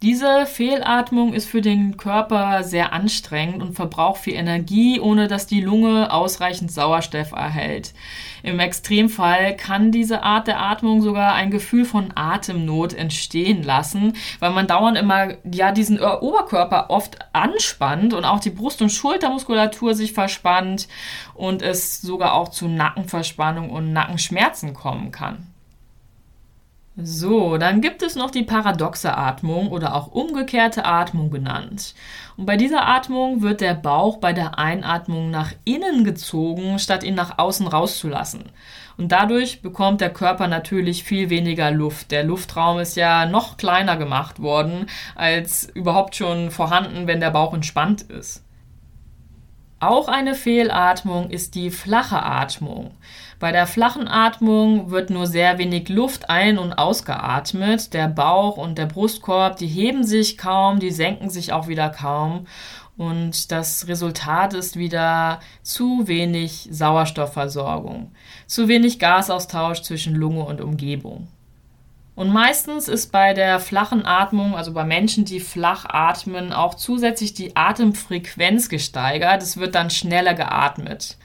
Diese 0.02 0.44
Fehlatmung 0.44 1.32
ist 1.32 1.48
für 1.48 1.62
den 1.62 1.96
Körper 1.96 2.62
sehr 2.62 2.92
anstrengend 2.92 3.62
und 3.62 3.72
verbraucht 3.72 4.20
viel 4.20 4.34
Energie, 4.34 5.00
ohne 5.00 5.28
dass 5.28 5.46
die 5.46 5.62
Lunge 5.62 6.12
ausreichend 6.12 6.70
Sauerstoff 6.70 7.32
erhält. 7.32 7.94
Im 8.42 8.60
Extremfall 8.60 9.56
kann 9.56 9.92
diese 9.92 10.22
Art 10.22 10.46
der 10.46 10.60
Atmung 10.60 11.00
sogar 11.00 11.32
ein 11.32 11.50
Gefühl 11.50 11.86
von 11.86 12.12
Atemnot 12.14 12.92
entstehen 12.92 13.62
lassen, 13.62 14.12
weil 14.40 14.50
man 14.50 14.66
dauernd 14.66 14.98
immer 14.98 15.36
ja 15.50 15.72
diesen 15.72 15.98
Oberkörper 15.98 16.90
oft 16.90 17.16
anspannt 17.32 18.12
und 18.12 18.26
auch 18.26 18.40
die 18.40 18.50
Brust- 18.50 18.82
und 18.82 18.90
Schultermuskulatur 18.90 19.94
sich 19.94 20.12
verspannt 20.12 20.86
und 21.32 21.62
es 21.62 22.02
sogar 22.02 22.34
auch 22.34 22.50
zu 22.50 22.68
Nackenverspannung 22.68 23.70
und 23.70 23.94
Nackenschmerzen 23.94 24.74
kommen 24.74 25.12
kann. 25.12 25.53
So, 26.96 27.58
dann 27.58 27.80
gibt 27.80 28.02
es 28.02 28.14
noch 28.14 28.30
die 28.30 28.44
paradoxe 28.44 29.16
Atmung 29.16 29.72
oder 29.72 29.96
auch 29.96 30.12
umgekehrte 30.12 30.84
Atmung 30.84 31.28
genannt. 31.32 31.92
Und 32.36 32.46
bei 32.46 32.56
dieser 32.56 32.86
Atmung 32.86 33.42
wird 33.42 33.60
der 33.60 33.74
Bauch 33.74 34.18
bei 34.18 34.32
der 34.32 34.60
Einatmung 34.60 35.28
nach 35.28 35.50
innen 35.64 36.04
gezogen, 36.04 36.78
statt 36.78 37.02
ihn 37.02 37.16
nach 37.16 37.38
außen 37.38 37.66
rauszulassen. 37.66 38.44
Und 38.96 39.10
dadurch 39.10 39.60
bekommt 39.60 40.02
der 40.02 40.12
Körper 40.12 40.46
natürlich 40.46 41.02
viel 41.02 41.30
weniger 41.30 41.72
Luft. 41.72 42.12
Der 42.12 42.22
Luftraum 42.22 42.78
ist 42.78 42.94
ja 42.94 43.26
noch 43.26 43.56
kleiner 43.56 43.96
gemacht 43.96 44.40
worden 44.40 44.86
als 45.16 45.64
überhaupt 45.74 46.14
schon 46.14 46.52
vorhanden, 46.52 47.08
wenn 47.08 47.18
der 47.18 47.30
Bauch 47.32 47.54
entspannt 47.54 48.02
ist. 48.02 48.44
Auch 49.84 50.08
eine 50.08 50.34
Fehlatmung 50.34 51.28
ist 51.28 51.54
die 51.54 51.70
flache 51.70 52.22
Atmung. 52.22 52.92
Bei 53.38 53.52
der 53.52 53.66
flachen 53.66 54.08
Atmung 54.08 54.90
wird 54.90 55.10
nur 55.10 55.26
sehr 55.26 55.58
wenig 55.58 55.90
Luft 55.90 56.30
ein- 56.30 56.56
und 56.56 56.72
ausgeatmet. 56.72 57.92
Der 57.92 58.08
Bauch 58.08 58.56
und 58.56 58.78
der 58.78 58.86
Brustkorb, 58.86 59.58
die 59.58 59.66
heben 59.66 60.02
sich 60.02 60.38
kaum, 60.38 60.80
die 60.80 60.90
senken 60.90 61.28
sich 61.28 61.52
auch 61.52 61.68
wieder 61.68 61.90
kaum. 61.90 62.46
Und 62.96 63.52
das 63.52 63.86
Resultat 63.86 64.54
ist 64.54 64.76
wieder 64.76 65.40
zu 65.62 66.08
wenig 66.08 66.66
Sauerstoffversorgung, 66.70 68.12
zu 68.46 68.68
wenig 68.68 68.98
Gasaustausch 68.98 69.82
zwischen 69.82 70.14
Lunge 70.14 70.44
und 70.44 70.62
Umgebung. 70.62 71.28
Und 72.14 72.32
meistens 72.32 72.88
ist 72.88 73.10
bei 73.10 73.34
der 73.34 73.58
flachen 73.58 74.06
Atmung, 74.06 74.54
also 74.54 74.72
bei 74.72 74.84
Menschen, 74.84 75.24
die 75.24 75.40
flach 75.40 75.84
atmen, 75.88 76.52
auch 76.52 76.74
zusätzlich 76.74 77.34
die 77.34 77.56
Atemfrequenz 77.56 78.68
gesteigert. 78.68 79.42
Es 79.42 79.56
wird 79.56 79.74
dann 79.74 79.90
schneller 79.90 80.34
geatmet. 80.34 81.16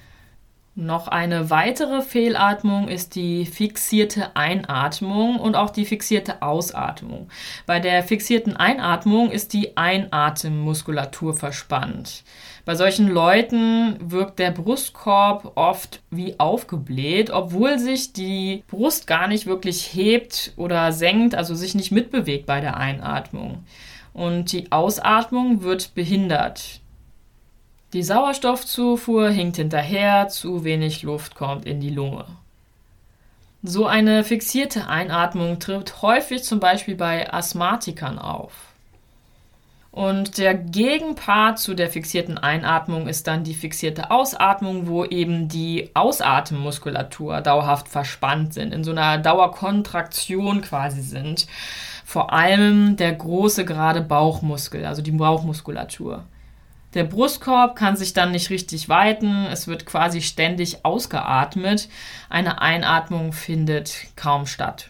Noch 0.82 1.10
eine 1.10 1.50
weitere 1.50 2.02
Fehlatmung 2.02 2.88
ist 2.88 3.16
die 3.16 3.46
fixierte 3.46 4.38
Einatmung 4.38 5.38
und 5.38 5.56
auch 5.56 5.72
die 5.72 5.84
fixierte 5.84 6.42
Ausatmung. 6.42 7.28
Bei 7.66 7.82
der 7.82 8.02
fixierten 8.02 8.56
Einatmung 8.56 9.30
ist 9.30 9.52
die 9.52 9.76
Einatemmuskulatur 9.76 11.34
verspannt. 11.34 12.24
Bei 12.64 12.76
solchen 12.76 13.10
Leuten 13.10 13.98
wirkt 14.00 14.40
der 14.40 14.52
Brustkorb 14.52 15.52
oft 15.56 16.02
wie 16.12 16.40
aufgebläht, 16.40 17.30
obwohl 17.30 17.78
sich 17.78 18.14
die 18.14 18.64
Brust 18.70 19.06
gar 19.06 19.28
nicht 19.28 19.48
wirklich 19.48 19.94
hebt 19.94 20.54
oder 20.56 20.94
senkt, 20.94 21.36
also 21.36 21.56
sich 21.56 21.76
nicht 21.76 21.92
mitbewegt 21.92 22.46
bei 22.46 22.62
der 22.62 22.78
Einatmung. 22.78 23.66
Und 24.14 24.54
die 24.54 24.72
Ausatmung 24.72 25.62
wird 25.62 25.94
behindert. 25.94 26.79
Die 27.94 28.04
Sauerstoffzufuhr 28.04 29.30
hinkt 29.30 29.56
hinterher, 29.56 30.28
zu 30.28 30.64
wenig 30.64 31.02
Luft 31.02 31.34
kommt 31.34 31.66
in 31.66 31.80
die 31.80 31.90
Lunge. 31.90 32.26
So 33.64 33.88
eine 33.88 34.24
fixierte 34.24 34.88
Einatmung 34.88 35.60
tritt 35.60 36.04
häufig 36.04 36.44
zum 36.44 36.60
Beispiel 36.60 36.96
bei 36.96 37.34
Asthmatikern 37.34 38.20
auf. 38.20 38.54
Und 39.92 40.38
der 40.38 40.54
Gegenpart 40.54 41.58
zu 41.58 41.74
der 41.74 41.90
fixierten 41.90 42.38
Einatmung 42.38 43.08
ist 43.08 43.26
dann 43.26 43.44
die 43.44 43.56
fixierte 43.56 44.12
Ausatmung, 44.12 44.88
wo 44.88 45.04
eben 45.04 45.48
die 45.48 45.90
Ausatemmmuskulatur 45.96 47.42
dauerhaft 47.42 47.88
verspannt 47.88 48.54
sind, 48.54 48.72
in 48.72 48.84
so 48.84 48.92
einer 48.92 49.18
Dauerkontraktion 49.18 50.62
quasi 50.62 51.02
sind. 51.02 51.48
Vor 52.06 52.32
allem 52.32 52.98
der 52.98 53.14
große 53.14 53.66
gerade 53.66 54.02
Bauchmuskel, 54.02 54.86
also 54.86 55.02
die 55.02 55.12
Bauchmuskulatur. 55.12 56.24
Der 56.96 57.04
Brustkorb 57.04 57.76
kann 57.76 57.96
sich 57.96 58.14
dann 58.14 58.32
nicht 58.32 58.50
richtig 58.50 58.90
weiten, 58.90 59.46
es 59.46 59.68
wird 59.68 59.86
quasi 59.86 60.22
ständig 60.22 60.86
ausgeatmet, 60.86 61.88
eine 62.30 62.62
Einatmung 62.62 63.32
findet 63.32 64.08
kaum 64.16 64.48
statt. 64.48 64.90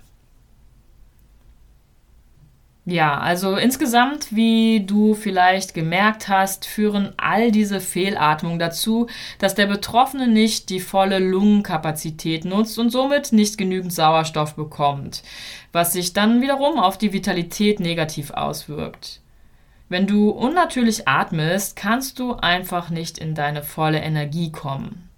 Ja, 2.86 3.20
also 3.20 3.56
insgesamt, 3.56 4.36
wie 4.36 4.84
du 4.84 5.14
vielleicht 5.14 5.76
gemerkt 5.76 6.28
hast, 6.28 6.66
führen 6.66 7.14
all 7.18 7.52
diese 7.52 7.82
Fehlatmungen 7.82 8.58
dazu, 8.58 9.08
dass 9.38 9.54
der 9.54 9.68
Betroffene 9.68 10.28
nicht 10.28 10.70
die 10.72 10.80
volle 10.80 11.20
Lungenkapazität 11.20 12.46
nutzt 12.46 12.80
und 12.80 12.90
somit 12.90 13.32
nicht 13.32 13.60
genügend 13.60 13.94
Sauerstoff 13.94 14.56
bekommt, 14.56 15.22
was 15.72 15.94
sich 15.94 16.14
dann 16.14 16.42
wiederum 16.42 16.80
auf 16.80 16.98
die 16.98 17.14
Vitalität 17.14 17.80
negativ 17.80 18.32
auswirkt. 18.32 19.22
Wenn 19.90 20.06
du 20.06 20.30
unnatürlich 20.30 21.08
atmest, 21.08 21.76
kannst 21.76 22.20
du 22.20 22.36
einfach 22.36 22.92
nicht 22.92 23.18
in 23.18 23.34
deine 23.34 23.64
volle 23.64 24.00
Energie 24.00 24.52
kommen. 24.52 25.10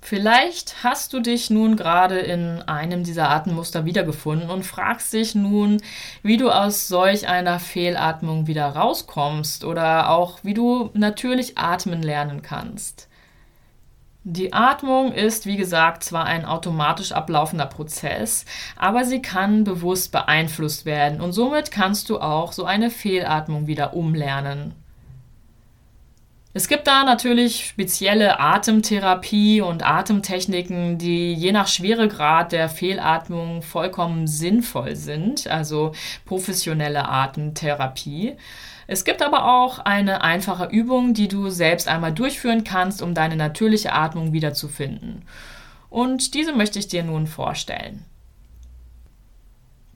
Vielleicht 0.00 0.84
hast 0.84 1.12
du 1.12 1.20
dich 1.20 1.50
nun 1.50 1.76
gerade 1.76 2.18
in 2.18 2.62
einem 2.62 3.04
dieser 3.04 3.28
Atemmuster 3.28 3.84
wiedergefunden 3.84 4.48
und 4.48 4.64
fragst 4.64 5.12
dich 5.12 5.34
nun, 5.34 5.82
wie 6.22 6.38
du 6.38 6.50
aus 6.50 6.88
solch 6.88 7.28
einer 7.28 7.60
Fehlatmung 7.60 8.46
wieder 8.46 8.68
rauskommst 8.68 9.64
oder 9.64 10.08
auch 10.08 10.38
wie 10.42 10.54
du 10.54 10.88
natürlich 10.94 11.58
atmen 11.58 12.02
lernen 12.02 12.40
kannst. 12.40 13.07
Die 14.30 14.52
Atmung 14.52 15.12
ist, 15.12 15.46
wie 15.46 15.56
gesagt, 15.56 16.04
zwar 16.04 16.26
ein 16.26 16.44
automatisch 16.44 17.12
ablaufender 17.12 17.64
Prozess, 17.64 18.44
aber 18.76 19.06
sie 19.06 19.22
kann 19.22 19.64
bewusst 19.64 20.12
beeinflusst 20.12 20.84
werden 20.84 21.22
und 21.22 21.32
somit 21.32 21.70
kannst 21.70 22.10
du 22.10 22.20
auch 22.20 22.52
so 22.52 22.66
eine 22.66 22.90
Fehlatmung 22.90 23.66
wieder 23.66 23.94
umlernen. 23.94 24.74
Es 26.52 26.68
gibt 26.68 26.86
da 26.86 27.04
natürlich 27.04 27.64
spezielle 27.68 28.38
Atemtherapie 28.38 29.62
und 29.62 29.82
Atemtechniken, 29.82 30.98
die 30.98 31.32
je 31.32 31.52
nach 31.52 31.66
Schweregrad 31.66 32.52
der 32.52 32.68
Fehlatmung 32.68 33.62
vollkommen 33.62 34.26
sinnvoll 34.26 34.94
sind, 34.94 35.46
also 35.46 35.92
professionelle 36.26 37.08
Atemtherapie. 37.08 38.36
Es 38.90 39.04
gibt 39.04 39.20
aber 39.20 39.44
auch 39.44 39.80
eine 39.80 40.22
einfache 40.22 40.64
Übung, 40.64 41.12
die 41.12 41.28
du 41.28 41.50
selbst 41.50 41.88
einmal 41.88 42.10
durchführen 42.12 42.64
kannst, 42.64 43.02
um 43.02 43.12
deine 43.12 43.36
natürliche 43.36 43.92
Atmung 43.92 44.32
wiederzufinden. 44.32 45.26
Und 45.90 46.32
diese 46.32 46.54
möchte 46.54 46.78
ich 46.78 46.88
dir 46.88 47.02
nun 47.02 47.26
vorstellen. 47.26 48.06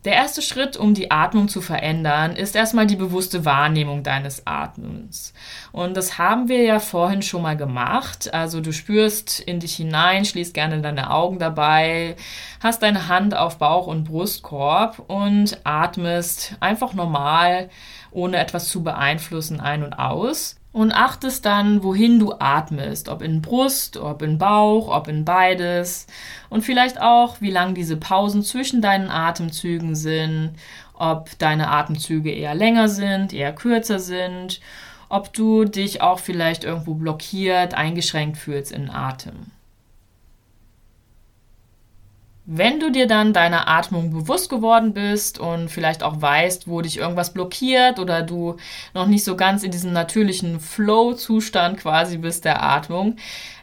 Der 0.05 0.15
erste 0.15 0.43
Schritt, 0.43 0.77
um 0.77 0.95
die 0.95 1.13
Atmung 1.13 1.47
zu 1.47 1.61
verändern, 1.61 2.35
ist 2.35 2.57
erstmal 2.57 2.87
die 2.87 2.97
bewusste 2.97 3.45
Wahrnehmung 3.45 4.03
deines 4.03 4.45
Atmens. 4.49 5.33
Und 5.71 5.97
das 5.97 6.19
haben 6.19 6.49
wir 6.49 6.65
ja 6.65 6.81
vorhin 6.81 7.23
schon 7.23 7.43
mal 7.43 7.57
gemacht. 7.57 8.35
Also 8.35 8.61
du 8.61 8.73
spürst 8.73 9.39
in 9.39 9.61
dich 9.61 9.77
hinein, 9.77 10.25
schließt 10.25 10.55
gerne 10.55 10.81
deine 10.81 11.13
Augen 11.13 11.39
dabei, 11.39 12.17
hast 12.61 12.83
deine 12.83 13.07
Hand 13.07 13.37
auf 13.37 13.59
Bauch 13.59 13.87
und 13.87 14.03
Brustkorb 14.03 15.05
und 15.07 15.59
atmest 15.63 16.57
einfach 16.59 16.95
normal 16.95 17.71
ohne 18.11 18.39
etwas 18.39 18.69
zu 18.69 18.83
beeinflussen, 18.83 19.61
ein 19.61 19.85
und 19.85 19.93
aus. 19.95 20.57
Und 20.73 20.93
achtest 20.93 21.45
dann, 21.45 21.83
wohin 21.83 22.19
du 22.19 22.33
atmest, 22.39 23.11
ob 23.11 23.21
in 23.21 23.43
Brust, 23.43 23.99
ob 23.99 24.23
in 24.23 24.39
Bauch, 24.39 24.89
ob 24.89 25.07
in 25.07 25.25
beides. 25.25 26.07
Und 26.49 26.63
vielleicht 26.63 27.01
auch, 27.01 27.41
wie 27.41 27.51
lang 27.51 27.75
diese 27.75 27.99
Pausen 27.99 28.43
zwischen 28.43 28.81
deinen 28.81 29.11
Atemzügen 29.11 29.95
sind, 29.95 30.55
ob 30.95 31.39
deine 31.39 31.69
Atemzüge 31.69 32.31
eher 32.31 32.55
länger 32.55 32.89
sind, 32.89 33.35
eher 33.35 33.53
kürzer 33.53 33.99
sind, 33.99 34.61
ob 35.11 35.33
du 35.35 35.65
dich 35.65 36.01
auch 36.01 36.19
vielleicht 36.19 36.65
irgendwo 36.65 36.95
blockiert, 36.95 37.75
eingeschränkt 37.75 38.39
fühlst 38.39 38.73
in 38.73 38.89
Atem. 38.89 39.51
Wenn 42.45 42.81
du 42.81 42.91
dir 42.91 43.07
dann 43.07 43.33
deiner 43.33 43.69
Atmung 43.69 44.11
bewusst 44.11 44.51
geworden 44.51 44.95
bist 44.95 45.39
und 45.39 45.69
vielleicht 45.69 46.03
auch 46.03 46.21
weißt, 46.21 46.67
wo 46.67 46.81
dich 46.81 46.99
irgendwas 46.99 47.33
blockiert 47.33 48.01
oder 48.01 48.23
du 48.23 48.57
noch 48.95 49.07
nicht 49.07 49.23
so 49.23 49.37
ganz 49.37 49.63
in 49.63 49.71
diesem 49.71 49.93
natürlichen 49.93 50.59
Flow-Zustand 50.59 51.79
quasi 51.79 52.19
bist 52.19 52.45
der 52.45 52.61
Atmung, 52.61 53.15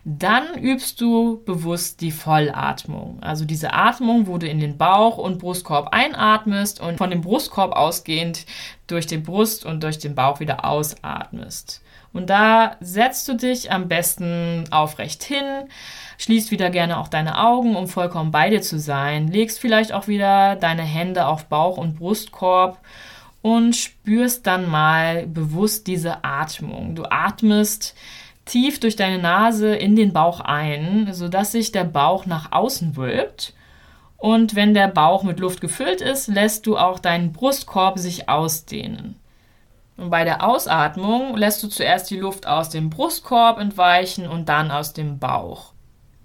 dann 0.05 0.57
übst 0.57 1.01
du 1.01 1.43
bewusst 1.43 1.99
die 1.99 2.13
Vollatmung. 2.13 3.21
Also 3.21 3.43
diese 3.43 3.73
Atmung, 3.73 4.27
wo 4.27 4.37
du 4.37 4.47
in 4.47 4.61
den 4.61 4.77
Bauch 4.77 5.17
und 5.17 5.39
Brustkorb 5.39 5.89
einatmest 5.91 6.79
und 6.79 6.97
von 6.97 7.09
dem 7.09 7.19
Brustkorb 7.19 7.73
ausgehend 7.73 8.45
durch 8.87 9.07
die 9.07 9.17
Brust 9.17 9.65
und 9.65 9.83
durch 9.83 9.99
den 9.99 10.15
Bauch 10.15 10.39
wieder 10.39 10.63
ausatmest. 10.63 11.81
Und 12.11 12.29
da 12.29 12.75
setzt 12.79 13.27
du 13.27 13.35
dich 13.35 13.71
am 13.71 13.87
besten 13.87 14.65
aufrecht 14.71 15.23
hin, 15.23 15.45
schließt 16.17 16.51
wieder 16.51 16.69
gerne 16.69 16.99
auch 16.99 17.07
deine 17.07 17.39
Augen, 17.39 17.75
um 17.75 17.87
vollkommen 17.87 18.31
bei 18.31 18.49
dir 18.49 18.61
zu 18.61 18.79
sein, 18.79 19.27
legst 19.27 19.59
vielleicht 19.59 19.91
auch 19.91 20.07
wieder 20.07 20.55
deine 20.55 20.81
Hände 20.81 21.27
auf 21.27 21.45
Bauch 21.45 21.77
und 21.77 21.97
Brustkorb 21.97 22.79
und 23.41 23.75
spürst 23.75 24.47
dann 24.47 24.69
mal 24.69 25.27
bewusst 25.27 25.87
diese 25.87 26.23
Atmung. 26.23 26.95
Du 26.95 27.03
atmest 27.09 27.95
tief 28.45 28.79
durch 28.79 28.95
deine 28.95 29.19
Nase 29.19 29.75
in 29.75 29.95
den 29.95 30.11
Bauch 30.11 30.39
ein, 30.39 31.09
sodass 31.13 31.51
sich 31.51 31.71
der 31.71 31.83
Bauch 31.83 32.25
nach 32.25 32.51
außen 32.51 32.97
wölbt. 32.97 33.53
Und 34.17 34.55
wenn 34.55 34.73
der 34.73 34.87
Bauch 34.87 35.23
mit 35.23 35.39
Luft 35.39 35.61
gefüllt 35.61 36.01
ist, 36.01 36.27
lässt 36.27 36.65
du 36.65 36.77
auch 36.77 36.99
deinen 36.99 37.31
Brustkorb 37.31 37.99
sich 37.99 38.27
ausdehnen. 38.27 39.15
Und 39.99 40.09
bei 40.09 40.23
der 40.23 40.47
Ausatmung 40.47 41.35
lässt 41.35 41.61
du 41.61 41.67
zuerst 41.67 42.09
die 42.09 42.17
Luft 42.17 42.47
aus 42.47 42.69
dem 42.69 42.89
Brustkorb 42.89 43.59
entweichen 43.59 44.27
und 44.27 44.47
dann 44.47 44.71
aus 44.71 44.93
dem 44.93 45.19
Bauch. 45.19 45.73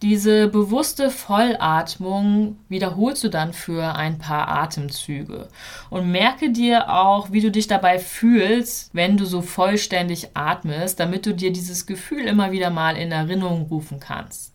Diese 0.02 0.49
bewusste 0.49 1.11
Vollatmung 1.11 2.59
wiederholst 2.69 3.25
du 3.25 3.31
dann 3.31 3.52
für 3.52 3.95
ein 3.97 4.19
paar 4.19 4.49
Atemzüge 4.49 5.49
und 5.88 6.12
merke 6.12 6.52
dir 6.52 6.93
auch, 6.93 7.33
wie 7.33 7.40
du 7.40 7.50
dich 7.50 7.69
dabei 7.69 7.99
fühlst, 7.99 8.90
wenn 8.93 9.16
du 9.16 9.25
so 9.25 9.40
vollständig 9.40 10.28
atmest, 10.35 11.00
damit 11.00 11.25
du 11.25 11.33
dir 11.33 11.52
dieses 11.52 11.87
Gefühl 11.87 12.26
immer 12.26 12.52
wieder 12.52 12.69
mal 12.69 12.97
in 12.97 13.12
Erinnerung 13.12 13.62
rufen 13.71 13.99
kannst. 13.99 14.54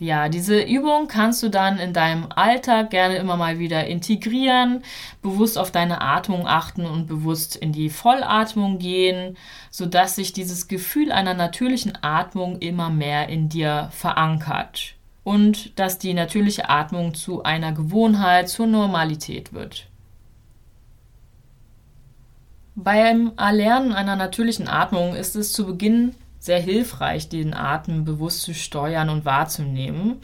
Ja, 0.00 0.28
diese 0.28 0.60
Übung 0.60 1.06
kannst 1.06 1.40
du 1.44 1.48
dann 1.48 1.78
in 1.78 1.92
deinem 1.92 2.26
Alltag 2.34 2.90
gerne 2.90 3.14
immer 3.16 3.36
mal 3.36 3.60
wieder 3.60 3.86
integrieren, 3.86 4.82
bewusst 5.22 5.56
auf 5.56 5.70
deine 5.70 6.00
Atmung 6.00 6.48
achten 6.48 6.84
und 6.84 7.06
bewusst 7.06 7.54
in 7.54 7.70
die 7.70 7.90
Vollatmung 7.90 8.78
gehen, 8.78 9.36
sodass 9.70 10.16
sich 10.16 10.32
dieses 10.32 10.66
Gefühl 10.66 11.12
einer 11.12 11.34
natürlichen 11.34 11.96
Atmung 12.02 12.58
immer 12.58 12.90
mehr 12.90 13.28
in 13.28 13.48
dir 13.48 13.88
verankert 13.92 14.96
und 15.22 15.78
dass 15.78 15.98
die 15.98 16.12
natürliche 16.12 16.68
Atmung 16.68 17.14
zu 17.14 17.44
einer 17.44 17.72
Gewohnheit, 17.72 18.48
zur 18.48 18.66
Normalität 18.66 19.52
wird. 19.52 19.86
Beim 22.74 23.30
Erlernen 23.36 23.92
einer 23.92 24.16
natürlichen 24.16 24.66
Atmung 24.66 25.14
ist 25.14 25.36
es 25.36 25.52
zu 25.52 25.66
Beginn 25.66 26.16
sehr 26.44 26.60
hilfreich, 26.60 27.28
den 27.28 27.54
Atem 27.54 28.04
bewusst 28.04 28.42
zu 28.42 28.52
steuern 28.52 29.08
und 29.08 29.24
wahrzunehmen. 29.24 30.20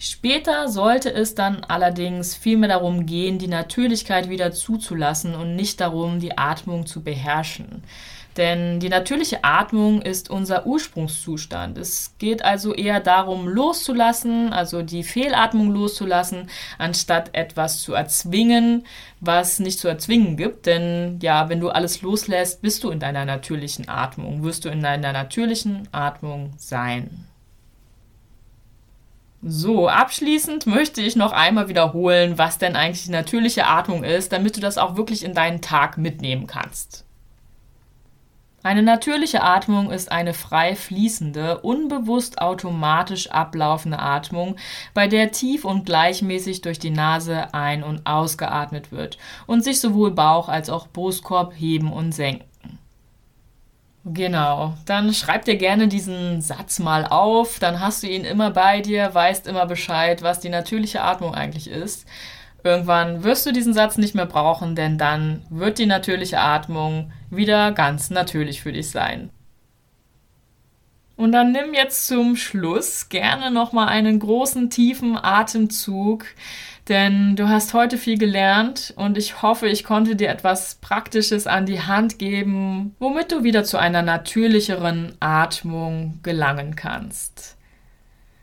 Später 0.00 0.68
sollte 0.68 1.12
es 1.12 1.34
dann 1.34 1.64
allerdings 1.64 2.36
vielmehr 2.36 2.68
darum 2.68 3.04
gehen, 3.04 3.38
die 3.38 3.48
Natürlichkeit 3.48 4.28
wieder 4.28 4.52
zuzulassen 4.52 5.34
und 5.34 5.56
nicht 5.56 5.80
darum, 5.80 6.20
die 6.20 6.38
Atmung 6.38 6.86
zu 6.86 7.02
beherrschen. 7.02 7.82
Denn 8.36 8.78
die 8.78 8.88
natürliche 8.88 9.42
Atmung 9.42 10.00
ist 10.00 10.30
unser 10.30 10.64
Ursprungszustand. 10.64 11.76
Es 11.76 12.14
geht 12.18 12.44
also 12.44 12.72
eher 12.72 13.00
darum, 13.00 13.48
loszulassen, 13.48 14.52
also 14.52 14.82
die 14.82 15.02
Fehlatmung 15.02 15.72
loszulassen, 15.72 16.48
anstatt 16.78 17.34
etwas 17.34 17.82
zu 17.82 17.94
erzwingen, 17.94 18.86
was 19.18 19.58
nicht 19.58 19.80
zu 19.80 19.88
erzwingen 19.88 20.36
gibt. 20.36 20.66
Denn 20.66 21.18
ja, 21.20 21.48
wenn 21.48 21.58
du 21.58 21.70
alles 21.70 22.00
loslässt, 22.00 22.62
bist 22.62 22.84
du 22.84 22.90
in 22.90 23.00
deiner 23.00 23.24
natürlichen 23.24 23.88
Atmung, 23.88 24.44
wirst 24.44 24.64
du 24.64 24.68
in 24.68 24.82
deiner 24.82 25.12
natürlichen 25.12 25.88
Atmung 25.90 26.52
sein. 26.58 27.27
So, 29.40 29.88
abschließend 29.88 30.66
möchte 30.66 31.00
ich 31.00 31.14
noch 31.14 31.32
einmal 31.32 31.68
wiederholen, 31.68 32.38
was 32.38 32.58
denn 32.58 32.74
eigentlich 32.74 33.04
die 33.04 33.12
natürliche 33.12 33.66
Atmung 33.66 34.02
ist, 34.02 34.32
damit 34.32 34.56
du 34.56 34.60
das 34.60 34.78
auch 34.78 34.96
wirklich 34.96 35.24
in 35.24 35.32
deinen 35.32 35.60
Tag 35.60 35.96
mitnehmen 35.96 36.48
kannst. 36.48 37.04
Eine 38.64 38.82
natürliche 38.82 39.42
Atmung 39.44 39.92
ist 39.92 40.10
eine 40.10 40.34
frei 40.34 40.74
fließende, 40.74 41.60
unbewusst 41.60 42.40
automatisch 42.40 43.30
ablaufende 43.30 44.00
Atmung, 44.00 44.56
bei 44.92 45.06
der 45.06 45.30
tief 45.30 45.64
und 45.64 45.86
gleichmäßig 45.86 46.62
durch 46.62 46.80
die 46.80 46.90
Nase 46.90 47.54
ein- 47.54 47.84
und 47.84 48.04
ausgeatmet 48.04 48.90
wird 48.90 49.16
und 49.46 49.62
sich 49.62 49.80
sowohl 49.80 50.10
Bauch 50.10 50.48
als 50.48 50.68
auch 50.68 50.88
Brustkorb 50.88 51.54
heben 51.54 51.92
und 51.92 52.10
senken. 52.10 52.47
Genau, 54.14 54.74
dann 54.86 55.12
schreib 55.12 55.44
dir 55.44 55.56
gerne 55.56 55.86
diesen 55.88 56.40
Satz 56.40 56.78
mal 56.78 57.04
auf, 57.04 57.58
dann 57.58 57.80
hast 57.80 58.02
du 58.02 58.06
ihn 58.06 58.24
immer 58.24 58.50
bei 58.50 58.80
dir, 58.80 59.12
weißt 59.12 59.46
immer 59.46 59.66
Bescheid, 59.66 60.22
was 60.22 60.40
die 60.40 60.48
natürliche 60.48 61.02
Atmung 61.02 61.34
eigentlich 61.34 61.68
ist. 61.68 62.06
Irgendwann 62.64 63.22
wirst 63.22 63.44
du 63.44 63.52
diesen 63.52 63.74
Satz 63.74 63.98
nicht 63.98 64.14
mehr 64.14 64.26
brauchen, 64.26 64.74
denn 64.74 64.98
dann 64.98 65.42
wird 65.50 65.78
die 65.78 65.86
natürliche 65.86 66.40
Atmung 66.40 67.12
wieder 67.30 67.72
ganz 67.72 68.08
natürlich 68.08 68.62
für 68.62 68.72
dich 68.72 68.90
sein. 68.90 69.30
Und 71.16 71.32
dann 71.32 71.52
nimm 71.52 71.74
jetzt 71.74 72.06
zum 72.06 72.36
Schluss 72.36 73.08
gerne 73.08 73.50
nochmal 73.50 73.88
einen 73.88 74.20
großen, 74.20 74.70
tiefen 74.70 75.18
Atemzug, 75.22 76.24
denn 76.88 77.36
du 77.36 77.48
hast 77.48 77.74
heute 77.74 77.98
viel 77.98 78.18
gelernt 78.18 78.94
und 78.96 79.18
ich 79.18 79.42
hoffe, 79.42 79.68
ich 79.68 79.84
konnte 79.84 80.16
dir 80.16 80.28
etwas 80.28 80.76
Praktisches 80.76 81.46
an 81.46 81.66
die 81.66 81.82
Hand 81.82 82.18
geben, 82.18 82.94
womit 82.98 83.32
du 83.32 83.44
wieder 83.44 83.64
zu 83.64 83.78
einer 83.78 84.02
natürlicheren 84.02 85.14
Atmung 85.20 86.20
gelangen 86.22 86.76
kannst. 86.76 87.56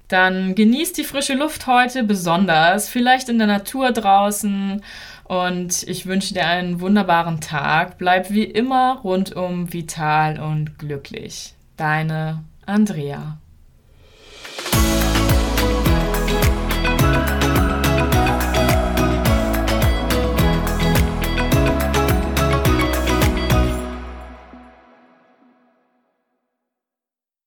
Dann 0.07 0.53
genießt 0.53 0.97
die 0.97 1.03
frische 1.03 1.33
Luft 1.33 1.65
heute 1.65 2.03
besonders, 2.03 2.89
vielleicht 2.89 3.29
in 3.29 3.39
der 3.39 3.47
Natur 3.47 3.91
draußen. 3.91 4.81
Und 5.23 5.83
ich 5.83 6.05
wünsche 6.05 6.35
dir 6.35 6.45
einen 6.45 6.79
wunderbaren 6.79 7.41
Tag. 7.41 7.97
Bleib 7.97 8.29
wie 8.29 8.43
immer 8.43 8.99
rundum 9.03 9.73
vital 9.73 10.39
und 10.39 10.77
glücklich. 10.77 11.55
Deine 11.77 12.43
Andrea. 12.67 13.39